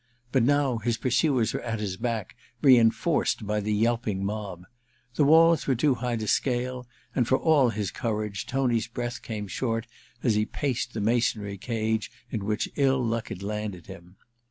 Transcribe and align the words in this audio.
But 0.31 0.41
now 0.41 0.79
his 0.79 0.97
pursuers 0.97 1.53
were 1.53 1.61
at 1.61 1.79
his 1.79 1.95
back, 1.95 2.35
reinforced 2.63 3.45
by 3.45 3.59
the 3.59 3.71
yelping 3.71 4.25
mob. 4.25 4.65
The 5.13 5.23
walls 5.23 5.67
were 5.67 5.75
too 5.75 5.93
high 5.93 6.15
to 6.15 6.27
scale, 6.27 6.87
and 7.13 7.27
for 7.27 7.37
all 7.37 7.69
his 7.69 7.91
courage 7.91 8.47
Tony's 8.47 8.87
breath 8.87 9.21
came 9.21 9.47
short 9.47 9.85
as 10.23 10.33
he 10.33 10.43
paced 10.47 10.95
the 10.95 11.01
masonry 11.01 11.59
cage 11.59 12.09
in 12.31 12.45
which 12.45 12.67
ill 12.77 13.05
luck 13.05 13.27
had 13.29 13.43
landed 13.43 13.85
him. 13.85 14.15